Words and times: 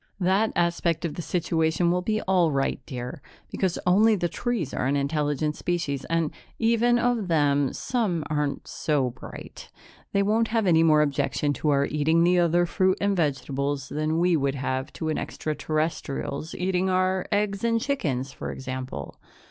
"That 0.19 0.51
aspect 0.55 1.05
of 1.05 1.13
the 1.13 1.21
situation 1.21 1.91
will 1.91 2.01
be 2.01 2.21
all 2.23 2.51
right, 2.51 2.79
dear, 2.87 3.21
because 3.51 3.77
only 3.85 4.15
the 4.15 4.27
trees 4.27 4.73
are 4.73 4.87
an 4.87 4.95
intelligent 4.95 5.55
species 5.55 6.05
and, 6.05 6.31
even 6.57 6.97
of 6.97 7.27
them, 7.27 7.71
some 7.71 8.23
aren't 8.27 8.67
so 8.67 9.11
bright. 9.11 9.69
They 10.11 10.23
won't 10.23 10.47
have 10.47 10.65
any 10.65 10.81
more 10.81 11.03
objection 11.03 11.53
to 11.53 11.69
our 11.69 11.85
eating 11.85 12.23
the 12.23 12.39
other 12.39 12.65
fruit 12.65 12.97
and 12.99 13.15
vegetables 13.15 13.89
than 13.89 14.17
we 14.17 14.35
would 14.35 14.55
have 14.55 14.91
to 14.93 15.09
an 15.09 15.19
extraterrestrial's 15.19 16.55
eating 16.55 16.89
our 16.89 17.27
eggs 17.31 17.63
and 17.63 17.79
chickens, 17.79 18.31
for 18.31 18.51
example. 18.51 19.19